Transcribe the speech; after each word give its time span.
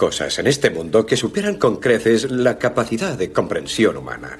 Cosas 0.00 0.38
en 0.38 0.46
este 0.46 0.70
mundo 0.70 1.04
que 1.04 1.14
superan 1.14 1.56
con 1.56 1.76
creces 1.76 2.30
la 2.30 2.56
capacidad 2.56 3.18
de 3.18 3.32
comprensión 3.32 3.98
humana. 3.98 4.38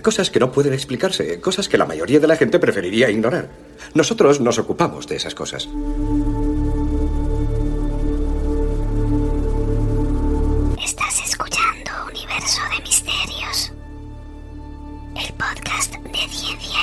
Cosas 0.00 0.30
que 0.30 0.38
no 0.38 0.52
pueden 0.52 0.72
explicarse, 0.72 1.40
cosas 1.40 1.68
que 1.68 1.76
la 1.76 1.86
mayoría 1.86 2.20
de 2.20 2.28
la 2.28 2.36
gente 2.36 2.60
preferiría 2.60 3.10
ignorar. 3.10 3.48
Nosotros 3.94 4.40
nos 4.40 4.60
ocupamos 4.60 5.08
de 5.08 5.16
esas 5.16 5.34
cosas. 5.34 5.68
Estás 10.80 11.20
escuchando 11.28 11.90
Universo 12.08 12.60
de 12.70 12.82
Misterios. 12.84 13.72
El 15.16 15.32
podcast 15.34 15.96
de 15.96 16.28
ciencia 16.28 16.79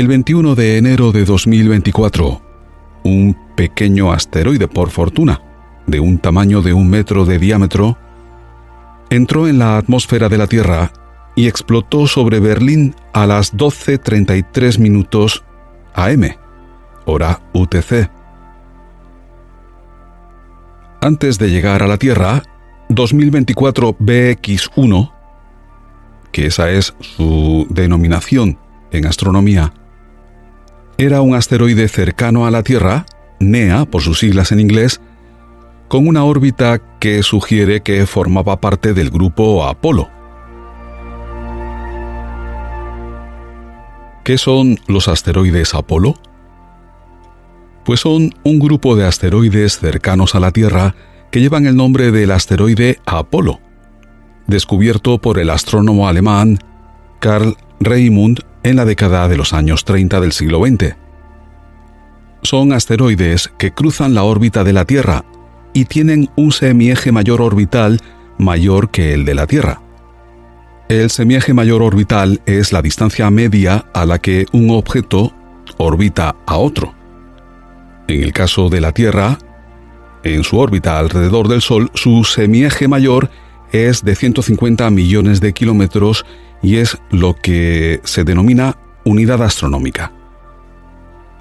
El 0.00 0.08
21 0.08 0.54
de 0.54 0.78
enero 0.78 1.12
de 1.12 1.26
2024, 1.26 2.40
un 3.04 3.36
pequeño 3.54 4.12
asteroide 4.12 4.66
por 4.66 4.88
fortuna, 4.88 5.42
de 5.86 6.00
un 6.00 6.18
tamaño 6.18 6.62
de 6.62 6.72
un 6.72 6.88
metro 6.88 7.26
de 7.26 7.38
diámetro, 7.38 7.98
entró 9.10 9.46
en 9.46 9.58
la 9.58 9.76
atmósfera 9.76 10.30
de 10.30 10.38
la 10.38 10.46
Tierra 10.46 10.90
y 11.36 11.48
explotó 11.48 12.06
sobre 12.06 12.40
Berlín 12.40 12.94
a 13.12 13.26
las 13.26 13.54
12.33 13.54 14.78
minutos 14.78 15.44
AM, 15.92 16.30
hora 17.04 17.42
UTC. 17.52 18.10
Antes 21.02 21.38
de 21.38 21.50
llegar 21.50 21.82
a 21.82 21.86
la 21.86 21.98
Tierra, 21.98 22.42
2024 22.88 23.98
BX1, 23.98 25.12
que 26.32 26.46
esa 26.46 26.70
es 26.70 26.94
su 27.00 27.66
denominación 27.68 28.56
en 28.92 29.04
astronomía, 29.04 29.74
era 31.00 31.22
un 31.22 31.34
asteroide 31.34 31.88
cercano 31.88 32.46
a 32.46 32.50
la 32.50 32.62
Tierra, 32.62 33.06
NEA 33.38 33.86
por 33.86 34.02
sus 34.02 34.18
siglas 34.18 34.52
en 34.52 34.60
inglés, 34.60 35.00
con 35.88 36.06
una 36.06 36.24
órbita 36.24 36.78
que 36.98 37.22
sugiere 37.22 37.80
que 37.80 38.04
formaba 38.04 38.60
parte 38.60 38.92
del 38.92 39.08
grupo 39.08 39.64
Apolo. 39.64 40.10
¿Qué 44.24 44.36
son 44.36 44.78
los 44.88 45.08
asteroides 45.08 45.74
Apolo? 45.74 46.16
Pues 47.86 48.00
son 48.00 48.34
un 48.44 48.58
grupo 48.58 48.94
de 48.94 49.06
asteroides 49.06 49.78
cercanos 49.78 50.34
a 50.34 50.40
la 50.40 50.50
Tierra 50.50 50.94
que 51.30 51.40
llevan 51.40 51.64
el 51.64 51.76
nombre 51.76 52.10
del 52.10 52.30
asteroide 52.30 52.98
Apolo, 53.06 53.58
descubierto 54.46 55.16
por 55.16 55.38
el 55.38 55.48
astrónomo 55.48 56.08
alemán 56.08 56.58
Karl 57.20 57.56
Raimund 57.80 58.49
en 58.62 58.76
la 58.76 58.84
década 58.84 59.28
de 59.28 59.36
los 59.36 59.52
años 59.52 59.84
30 59.84 60.20
del 60.20 60.32
siglo 60.32 60.64
XX. 60.64 60.96
Son 62.42 62.72
asteroides 62.72 63.50
que 63.58 63.72
cruzan 63.72 64.14
la 64.14 64.24
órbita 64.24 64.64
de 64.64 64.72
la 64.72 64.84
Tierra 64.84 65.24
y 65.72 65.84
tienen 65.84 66.30
un 66.36 66.52
semieje 66.52 67.12
mayor 67.12 67.42
orbital 67.42 68.00
mayor 68.38 68.90
que 68.90 69.12
el 69.14 69.24
de 69.24 69.34
la 69.34 69.46
Tierra. 69.46 69.80
El 70.88 71.10
semieje 71.10 71.54
mayor 71.54 71.82
orbital 71.82 72.40
es 72.46 72.72
la 72.72 72.82
distancia 72.82 73.30
media 73.30 73.86
a 73.94 74.04
la 74.06 74.18
que 74.18 74.46
un 74.52 74.70
objeto 74.70 75.32
orbita 75.76 76.34
a 76.46 76.56
otro. 76.56 76.94
En 78.08 78.22
el 78.22 78.32
caso 78.32 78.68
de 78.68 78.80
la 78.80 78.92
Tierra, 78.92 79.38
en 80.24 80.42
su 80.42 80.58
órbita 80.58 80.98
alrededor 80.98 81.48
del 81.48 81.62
Sol, 81.62 81.90
su 81.94 82.24
semieje 82.24 82.88
mayor 82.88 83.30
es 83.72 84.04
de 84.04 84.16
150 84.16 84.90
millones 84.90 85.40
de 85.40 85.52
kilómetros 85.52 86.26
y 86.62 86.76
es 86.76 86.98
lo 87.10 87.34
que 87.34 88.00
se 88.04 88.24
denomina 88.24 88.76
unidad 89.04 89.42
astronómica. 89.42 90.12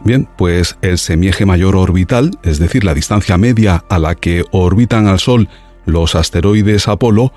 Bien, 0.04 0.30
pues 0.38 0.78
el 0.82 0.98
semieje 0.98 1.46
mayor 1.46 1.76
orbital, 1.76 2.32
es 2.44 2.58
decir, 2.58 2.84
la 2.86 2.94
distancia 2.94 3.38
media 3.38 3.84
a 3.90 4.00
la 4.00 4.16
que 4.16 4.46
orbitan 4.52 5.08
al 5.08 5.20
Sol 5.20 5.50
los 5.86 6.16
asteroides 6.16 6.88
Apolo, 6.88 7.34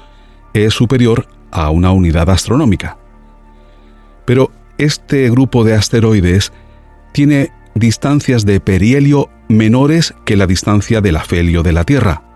es 0.55 0.75
superior 0.75 1.27
a 1.51 1.71
una 1.71 1.91
unidad 1.91 2.31
astronómica. 2.31 2.99
Pero 4.25 4.53
este 4.79 5.29
grupo 5.31 5.65
de 5.65 5.75
asteroides 5.75 6.53
tiene 7.13 7.53
distancias 7.75 8.45
de 8.45 8.61
perihelio 8.61 9.29
menores 9.49 10.15
que 10.25 10.37
la 10.37 10.47
distancia 10.47 11.01
del 11.01 11.17
afelio 11.17 11.63
de 11.63 11.73
la 11.73 11.85
Tierra. 11.85 12.32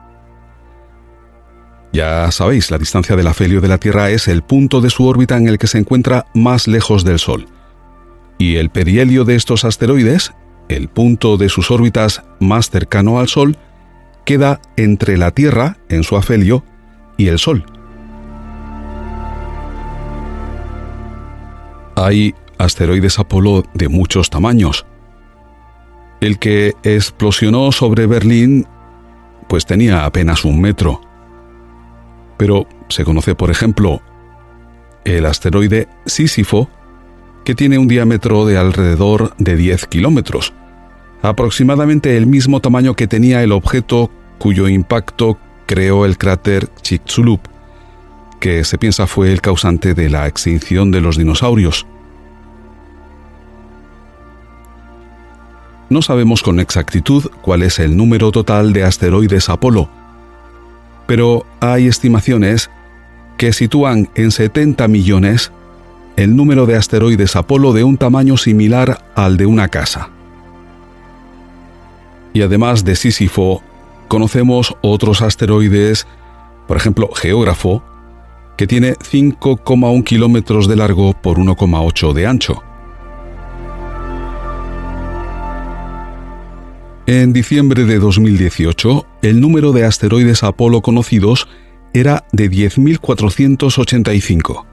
Ya 1.96 2.30
sabéis, 2.30 2.70
la 2.70 2.76
distancia 2.76 3.16
del 3.16 3.26
afelio 3.26 3.62
de 3.62 3.68
la 3.68 3.78
Tierra 3.78 4.10
es 4.10 4.28
el 4.28 4.42
punto 4.42 4.82
de 4.82 4.90
su 4.90 5.06
órbita 5.06 5.38
en 5.38 5.48
el 5.48 5.56
que 5.56 5.66
se 5.66 5.78
encuentra 5.78 6.26
más 6.34 6.68
lejos 6.68 7.04
del 7.04 7.18
Sol. 7.18 7.46
Y 8.36 8.56
el 8.56 8.68
perihelio 8.68 9.24
de 9.24 9.34
estos 9.34 9.64
asteroides, 9.64 10.34
el 10.68 10.88
punto 10.88 11.38
de 11.38 11.48
sus 11.48 11.70
órbitas 11.70 12.22
más 12.38 12.68
cercano 12.68 13.18
al 13.18 13.28
Sol, 13.28 13.56
queda 14.26 14.60
entre 14.76 15.16
la 15.16 15.30
Tierra, 15.30 15.78
en 15.88 16.04
su 16.04 16.18
afelio, 16.18 16.64
y 17.16 17.28
el 17.28 17.38
Sol. 17.38 17.64
Hay 21.96 22.34
asteroides 22.58 23.18
Apolo 23.18 23.64
de 23.72 23.88
muchos 23.88 24.28
tamaños. 24.28 24.84
El 26.20 26.38
que 26.38 26.74
explosionó 26.82 27.72
sobre 27.72 28.06
Berlín 28.06 28.66
pues 29.48 29.64
tenía 29.64 30.04
apenas 30.04 30.44
un 30.44 30.60
metro. 30.60 31.05
Pero 32.36 32.66
se 32.88 33.04
conoce, 33.04 33.34
por 33.34 33.50
ejemplo, 33.50 34.02
el 35.04 35.26
asteroide 35.26 35.88
Sísifo, 36.04 36.68
que 37.44 37.54
tiene 37.54 37.78
un 37.78 37.88
diámetro 37.88 38.44
de 38.44 38.58
alrededor 38.58 39.34
de 39.38 39.56
10 39.56 39.86
kilómetros, 39.86 40.52
aproximadamente 41.22 42.16
el 42.16 42.26
mismo 42.26 42.60
tamaño 42.60 42.94
que 42.94 43.06
tenía 43.06 43.42
el 43.42 43.52
objeto 43.52 44.10
cuyo 44.38 44.68
impacto 44.68 45.38
creó 45.66 46.04
el 46.04 46.18
cráter 46.18 46.68
Chicxulub, 46.82 47.40
que 48.40 48.64
se 48.64 48.78
piensa 48.78 49.06
fue 49.06 49.32
el 49.32 49.40
causante 49.40 49.94
de 49.94 50.10
la 50.10 50.26
extinción 50.26 50.90
de 50.90 51.00
los 51.00 51.16
dinosaurios. 51.16 51.86
No 55.88 56.02
sabemos 56.02 56.42
con 56.42 56.58
exactitud 56.58 57.30
cuál 57.42 57.62
es 57.62 57.78
el 57.78 57.96
número 57.96 58.32
total 58.32 58.72
de 58.72 58.82
asteroides 58.82 59.48
Apolo, 59.48 59.88
pero 61.06 61.46
hay 61.60 61.86
estimaciones 61.86 62.70
que 63.36 63.52
sitúan 63.52 64.08
en 64.14 64.30
70 64.30 64.88
millones 64.88 65.52
el 66.16 66.34
número 66.34 66.66
de 66.66 66.76
asteroides 66.76 67.36
Apolo 67.36 67.72
de 67.72 67.84
un 67.84 67.98
tamaño 67.98 68.36
similar 68.36 69.04
al 69.14 69.36
de 69.36 69.46
una 69.46 69.68
casa. 69.68 70.08
Y 72.32 72.42
además 72.42 72.84
de 72.84 72.96
Sísifo, 72.96 73.62
conocemos 74.08 74.74
otros 74.82 75.22
asteroides, 75.22 76.06
por 76.66 76.76
ejemplo, 76.76 77.10
Geógrafo, 77.14 77.82
que 78.56 78.66
tiene 78.66 78.94
5,1 78.94 80.04
kilómetros 80.04 80.68
de 80.68 80.76
largo 80.76 81.12
por 81.12 81.38
1,8 81.38 82.12
de 82.14 82.26
ancho. 82.26 82.62
En 87.08 87.32
diciembre 87.32 87.84
de 87.84 88.00
2018, 88.00 89.06
el 89.22 89.40
número 89.40 89.70
de 89.70 89.84
asteroides 89.84 90.42
Apolo 90.42 90.80
conocidos 90.80 91.46
era 91.94 92.24
de 92.32 92.50
10.485, 92.50 94.66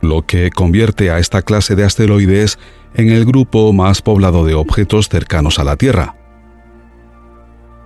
lo 0.00 0.24
que 0.24 0.50
convierte 0.50 1.10
a 1.10 1.18
esta 1.18 1.42
clase 1.42 1.76
de 1.76 1.84
asteroides 1.84 2.58
en 2.94 3.10
el 3.10 3.26
grupo 3.26 3.74
más 3.74 4.00
poblado 4.00 4.46
de 4.46 4.54
objetos 4.54 5.10
cercanos 5.10 5.58
a 5.58 5.64
la 5.64 5.76
Tierra. 5.76 6.16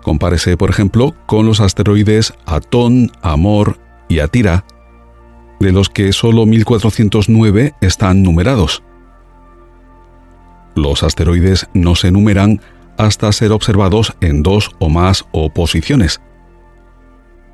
Compárese, 0.04 0.56
por 0.56 0.70
ejemplo, 0.70 1.16
con 1.26 1.44
los 1.44 1.60
asteroides 1.60 2.34
Atón, 2.46 3.10
Amor 3.22 3.80
y 4.08 4.20
Atira, 4.20 4.64
de 5.58 5.72
los 5.72 5.88
que 5.88 6.12
solo 6.12 6.46
1409 6.46 7.74
están 7.80 8.22
numerados. 8.22 8.84
Los 10.76 11.02
asteroides 11.02 11.68
no 11.74 11.96
se 11.96 12.12
numeran 12.12 12.60
hasta 12.96 13.32
ser 13.32 13.52
observados 13.52 14.14
en 14.20 14.42
dos 14.42 14.70
o 14.78 14.88
más 14.88 15.24
oposiciones. 15.32 16.20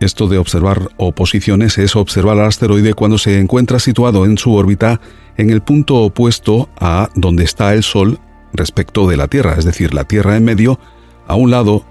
Esto 0.01 0.29
de 0.29 0.39
observar 0.39 0.91
oposiciones 0.97 1.77
es 1.79 1.97
observar 1.97 2.39
al 2.39 2.47
asteroide 2.47 2.95
cuando 2.95 3.19
se 3.19 3.41
encuentra 3.41 3.81
situado 3.81 4.27
en 4.27 4.39
su 4.39 4.55
órbita 4.55 5.01
en 5.37 5.51
el 5.51 5.61
punto 5.61 5.97
opuesto 5.97 6.69
a 6.79 7.11
donde 7.17 7.45
está 7.45 7.75
el 7.75 7.83
Sol 7.83 8.21
respecto 8.53 9.09
de 9.09 9.17
la 9.17 9.27
Tierra, 9.27 9.57
es 9.59 9.65
decir, 9.65 9.95
la 9.95 10.05
Tierra 10.05 10.37
en 10.37 10.45
medio, 10.45 10.79
a 11.27 11.35
un 11.35 11.51
lado 11.51 11.85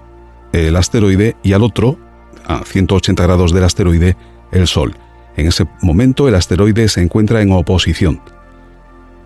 el 0.52 0.76
asteroide 0.76 1.36
y 1.42 1.52
al 1.52 1.62
otro, 1.62 1.98
a 2.46 2.64
180 2.64 3.22
grados 3.22 3.52
del 3.52 3.64
asteroide, 3.64 4.16
el 4.52 4.66
Sol. 4.66 4.94
En 5.36 5.46
ese 5.46 5.66
momento 5.82 6.28
el 6.28 6.34
asteroide 6.34 6.88
se 6.88 7.02
encuentra 7.02 7.42
en 7.42 7.52
oposición. 7.52 8.22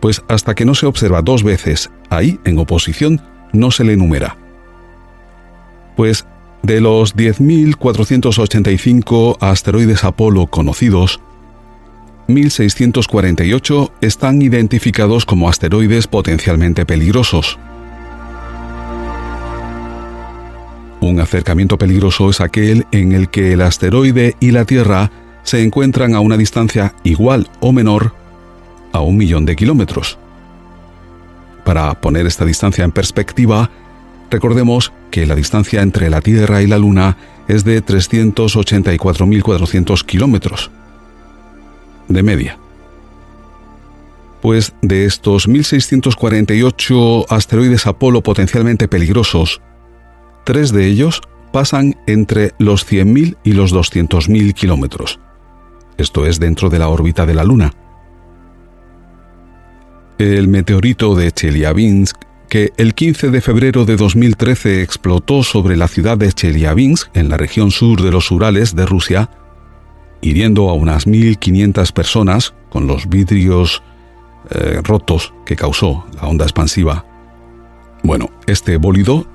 Pues 0.00 0.22
hasta 0.28 0.56
que 0.56 0.64
no 0.64 0.75
se 0.75 0.86
observa 0.86 1.22
dos 1.22 1.44
veces 1.44 1.90
ahí, 2.10 2.40
en 2.44 2.58
oposición, 2.58 3.22
no 3.52 3.70
se 3.70 3.84
le 3.84 3.96
numera. 3.96 4.37
Pues 5.96 6.26
de 6.62 6.81
los 6.81 7.14
10.485 7.16 9.37
asteroides 9.40 10.04
Apolo 10.04 10.46
conocidos, 10.46 11.20
1.648 12.28 13.90
están 14.00 14.40
identificados 14.43 15.26
como 15.26 15.49
asteroides 15.49 16.06
potencialmente 16.06 16.87
peligrosos. 16.87 17.58
Un 21.00 21.19
acercamiento 21.19 21.78
peligroso 21.78 22.31
es 22.31 22.40
aquel 22.40 22.87
en 22.93 23.10
el 23.10 23.28
que 23.28 23.54
el 23.54 23.62
asteroide 23.62 24.37
y 24.38 24.52
la 24.52 24.64
Tierra 24.64 25.10
se 25.43 25.60
encuentran 25.62 26.14
a 26.14 26.20
una 26.20 26.37
distancia 26.37 26.94
igual 27.02 27.50
o 27.58 27.72
menor 27.72 28.14
a 28.93 29.00
un 29.00 29.16
millón 29.16 29.44
de 29.44 29.56
kilómetros. 29.56 30.16
Para 31.64 32.00
poner 32.00 32.26
esta 32.26 32.44
distancia 32.44 32.85
en 32.85 32.93
perspectiva, 32.93 33.70
recordemos 34.31 34.93
que 35.11 35.26
la 35.26 35.35
distancia 35.35 35.82
entre 35.82 36.11
la 36.11 36.20
Tierra 36.20 36.62
y 36.62 36.67
la 36.67 36.79
Luna 36.79 37.17
es 37.49 37.64
de 37.64 37.85
384.400 37.85 40.05
kilómetros 40.05 40.70
de 42.09 42.23
media. 42.23 42.59
Pues 44.41 44.73
de 44.82 45.05
estos 45.05 45.49
1.648 45.49 47.26
asteroides 47.29 47.87
Apolo 47.87 48.23
potencialmente 48.23 48.87
peligrosos, 48.88 49.61
tres 50.44 50.73
de 50.73 50.87
ellos 50.87 51.23
pasan 51.53 51.97
entre 52.06 52.53
los 52.59 52.91
100.000 52.91 53.37
y 53.44 53.53
los 53.53 53.73
200.000 53.73 54.53
kilómetros. 54.55 55.20
Esto 55.99 56.26
es 56.26 56.41
dentro 56.41 56.70
de 56.70 56.81
la 56.81 56.88
órbita 56.88 57.26
de 57.26 57.35
la 57.35 57.44
Luna. 57.44 57.75
El 60.22 60.46
meteorito 60.46 61.16
de 61.16 61.32
Chelyabinsk 61.32 62.16
que 62.48 62.72
el 62.76 62.94
15 62.94 63.30
de 63.30 63.40
febrero 63.40 63.84
de 63.84 63.96
2013 63.96 64.80
explotó 64.80 65.42
sobre 65.42 65.76
la 65.76 65.88
ciudad 65.88 66.16
de 66.16 66.32
Chelyabinsk, 66.32 67.08
en 67.16 67.28
la 67.28 67.36
región 67.36 67.72
sur 67.72 68.00
de 68.00 68.12
los 68.12 68.30
Urales 68.30 68.76
de 68.76 68.86
Rusia, 68.86 69.30
hiriendo 70.20 70.70
a 70.70 70.74
unas 70.74 71.08
1.500 71.08 71.92
personas 71.92 72.54
con 72.70 72.86
los 72.86 73.08
vidrios 73.08 73.82
eh, 74.50 74.78
rotos 74.84 75.34
que 75.44 75.56
causó 75.56 76.06
la 76.14 76.28
onda 76.28 76.44
expansiva. 76.44 77.04
Bueno, 78.04 78.30
este 78.46 78.76
bólido, 78.76 79.26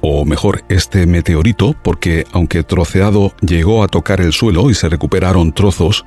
o 0.00 0.24
mejor, 0.24 0.62
este 0.70 1.06
meteorito, 1.06 1.76
porque 1.84 2.24
aunque 2.32 2.62
troceado 2.62 3.34
llegó 3.42 3.84
a 3.84 3.88
tocar 3.88 4.22
el 4.22 4.32
suelo 4.32 4.70
y 4.70 4.74
se 4.74 4.88
recuperaron 4.88 5.52
trozos, 5.52 6.06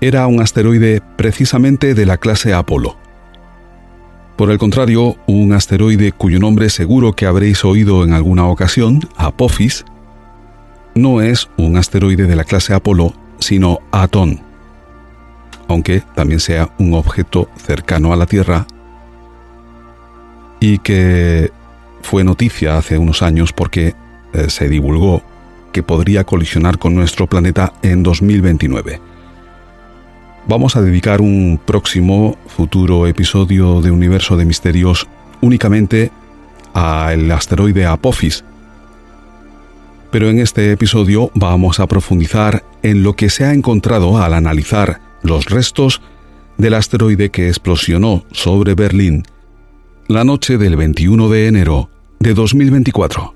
era 0.00 0.28
un 0.28 0.40
asteroide 0.40 1.02
precisamente 1.16 1.94
de 1.94 2.06
la 2.06 2.18
clase 2.18 2.54
Apolo 2.54 3.04
por 4.36 4.50
el 4.50 4.58
contrario, 4.58 5.16
un 5.26 5.52
asteroide 5.54 6.12
cuyo 6.12 6.38
nombre 6.38 6.68
seguro 6.68 7.14
que 7.14 7.26
habréis 7.26 7.64
oído 7.64 8.04
en 8.04 8.12
alguna 8.12 8.46
ocasión, 8.46 9.00
Apophis, 9.16 9.84
no 10.94 11.22
es 11.22 11.48
un 11.56 11.76
asteroide 11.76 12.26
de 12.26 12.36
la 12.36 12.44
clase 12.44 12.74
Apolo, 12.74 13.14
sino 13.38 13.80
Atón, 13.92 14.40
aunque 15.68 16.02
también 16.14 16.40
sea 16.40 16.70
un 16.78 16.94
objeto 16.94 17.48
cercano 17.56 18.12
a 18.12 18.16
la 18.16 18.26
Tierra 18.26 18.66
y 20.60 20.78
que 20.78 21.50
fue 22.02 22.22
noticia 22.22 22.76
hace 22.76 22.98
unos 22.98 23.22
años 23.22 23.52
porque 23.52 23.94
eh, 24.32 24.50
se 24.50 24.68
divulgó 24.68 25.22
que 25.72 25.82
podría 25.82 26.24
colisionar 26.24 26.78
con 26.78 26.94
nuestro 26.94 27.26
planeta 27.26 27.72
en 27.82 28.02
2029 28.02 29.15
vamos 30.48 30.76
a 30.76 30.82
dedicar 30.82 31.20
un 31.20 31.60
próximo 31.64 32.36
futuro 32.46 33.06
episodio 33.06 33.80
de 33.80 33.90
Universo 33.90 34.36
de 34.36 34.44
Misterios 34.44 35.06
únicamente 35.40 36.10
al 36.72 37.30
asteroide 37.30 37.86
Apophis. 37.86 38.44
Pero 40.10 40.30
en 40.30 40.38
este 40.38 40.70
episodio 40.72 41.30
vamos 41.34 41.80
a 41.80 41.86
profundizar 41.86 42.64
en 42.82 43.02
lo 43.02 43.14
que 43.14 43.28
se 43.28 43.44
ha 43.44 43.52
encontrado 43.52 44.18
al 44.18 44.34
analizar 44.34 45.00
los 45.22 45.46
restos 45.46 46.00
del 46.56 46.74
asteroide 46.74 47.30
que 47.30 47.48
explosionó 47.48 48.24
sobre 48.32 48.74
Berlín 48.74 49.24
la 50.08 50.24
noche 50.24 50.56
del 50.56 50.76
21 50.76 51.28
de 51.28 51.48
enero 51.48 51.90
de 52.20 52.34
2024. 52.34 53.35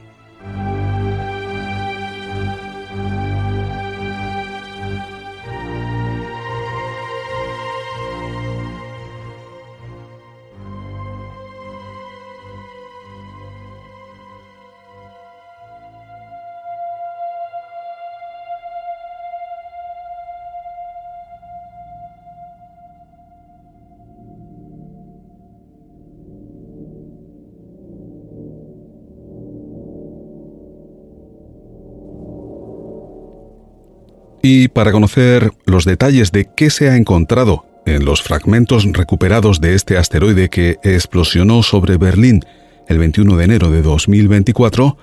Y 34.41 34.69
para 34.69 34.91
conocer 34.91 35.51
los 35.65 35.85
detalles 35.85 36.31
de 36.31 36.49
qué 36.55 36.69
se 36.69 36.89
ha 36.89 36.95
encontrado 36.95 37.65
en 37.85 38.05
los 38.05 38.21
fragmentos 38.21 38.85
recuperados 38.91 39.61
de 39.61 39.75
este 39.75 39.97
asteroide 39.97 40.49
que 40.49 40.77
explosionó 40.83 41.63
sobre 41.63 41.97
Berlín 41.97 42.41
el 42.87 42.99
21 42.99 43.37
de 43.37 43.45
enero 43.45 43.71
de 43.71 43.81
2024, 43.81 44.97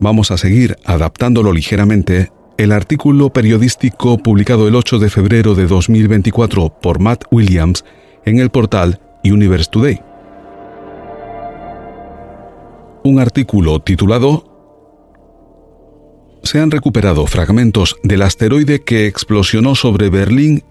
vamos 0.00 0.30
a 0.30 0.38
seguir 0.38 0.76
adaptándolo 0.84 1.52
ligeramente 1.52 2.30
el 2.56 2.72
artículo 2.72 3.32
periodístico 3.32 4.18
publicado 4.18 4.66
el 4.66 4.74
8 4.74 4.98
de 4.98 5.10
febrero 5.10 5.54
de 5.54 5.66
2024 5.66 6.80
por 6.80 6.98
Matt 6.98 7.24
Williams 7.30 7.84
en 8.24 8.38
el 8.38 8.50
portal 8.50 9.00
Universe 9.24 9.70
Today. 9.70 10.00
Un 13.04 13.20
artículo 13.20 13.80
titulado 13.80 14.47
se 16.48 16.60
han 16.60 16.70
recuperado 16.70 17.26
fragmentos 17.26 17.98
del 18.02 18.22
asteroide 18.22 18.80
que 18.80 19.06
explosionó 19.06 19.74
sobre 19.74 20.08
Berlín 20.08 20.64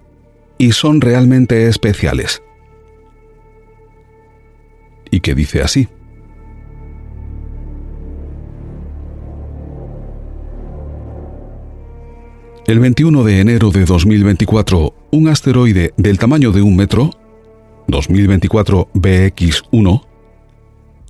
y 0.58 0.72
son 0.72 1.00
realmente 1.00 1.68
especiales. 1.68 2.42
Y 5.12 5.20
que 5.20 5.36
dice 5.36 5.62
así. 5.62 5.86
El 12.66 12.80
21 12.80 13.22
de 13.22 13.40
enero 13.40 13.70
de 13.70 13.84
2024, 13.84 14.94
un 15.12 15.28
asteroide 15.28 15.94
del 15.96 16.18
tamaño 16.18 16.50
de 16.50 16.60
un 16.60 16.74
metro, 16.74 17.10
2024 17.86 18.88
BX1, 18.94 20.02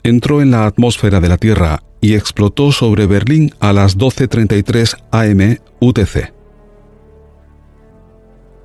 entró 0.02 0.42
en 0.42 0.50
la 0.50 0.66
atmósfera 0.66 1.20
de 1.20 1.28
la 1.30 1.38
Tierra 1.38 1.82
y 2.00 2.14
explotó 2.14 2.72
sobre 2.72 3.06
Berlín 3.06 3.52
a 3.60 3.72
las 3.72 3.98
12.33 3.98 4.96
am 5.10 5.58
UTC. 5.80 6.32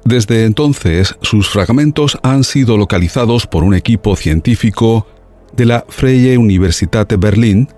Desde 0.05 0.45
entonces, 0.45 1.15
sus 1.21 1.49
fragmentos 1.49 2.19
han 2.23 2.43
sido 2.43 2.77
localizados 2.77 3.47
por 3.47 3.63
un 3.63 3.73
equipo 3.73 4.15
científico 4.15 5.07
de 5.55 5.65
la 5.65 5.85
Freie 5.87 6.37
Universität 6.37 7.17
Berlín, 7.17 7.69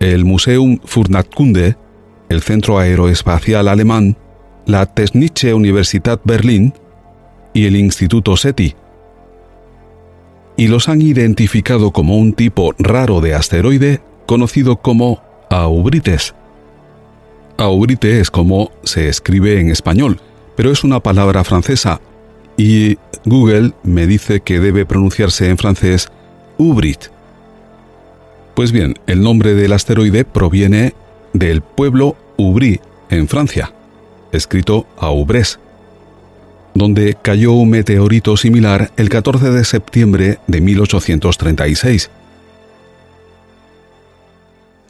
el 0.00 0.24
Museum 0.24 0.78
Furnatkunde, 0.84 1.76
el 2.30 2.40
Centro 2.40 2.78
Aeroespacial 2.78 3.68
Alemán, 3.68 4.16
la 4.64 4.86
Technische 4.86 5.52
Universität 5.52 6.20
Berlin 6.24 6.72
y 7.52 7.66
el 7.66 7.76
Instituto 7.76 8.36
SETI, 8.36 8.74
y 10.56 10.68
los 10.68 10.88
han 10.88 11.02
identificado 11.02 11.90
como 11.90 12.16
un 12.16 12.32
tipo 12.32 12.74
raro 12.78 13.20
de 13.20 13.34
asteroide 13.34 14.00
conocido 14.30 14.76
como 14.76 15.20
Aubrites. 15.50 16.36
Aubrite 17.56 18.20
es 18.20 18.30
como 18.30 18.70
se 18.84 19.08
escribe 19.08 19.58
en 19.58 19.70
español, 19.70 20.20
pero 20.54 20.70
es 20.70 20.84
una 20.84 21.00
palabra 21.00 21.42
francesa 21.42 22.00
y 22.56 22.96
Google 23.24 23.72
me 23.82 24.06
dice 24.06 24.38
que 24.38 24.60
debe 24.60 24.86
pronunciarse 24.86 25.48
en 25.48 25.58
francés 25.58 26.12
Ubrit. 26.58 27.06
Pues 28.54 28.70
bien, 28.70 28.94
el 29.08 29.20
nombre 29.20 29.54
del 29.54 29.72
asteroide 29.72 30.24
proviene 30.24 30.94
del 31.32 31.60
pueblo 31.60 32.14
Ubri, 32.36 32.80
en 33.08 33.26
Francia, 33.26 33.72
escrito 34.30 34.86
Aubres, 34.96 35.58
donde 36.72 37.16
cayó 37.20 37.50
un 37.54 37.70
meteorito 37.70 38.36
similar 38.36 38.92
el 38.96 39.08
14 39.08 39.50
de 39.50 39.64
septiembre 39.64 40.38
de 40.46 40.60
1836. 40.60 42.10